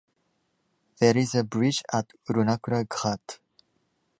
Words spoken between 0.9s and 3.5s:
There is a bridge at Runakura Ghat.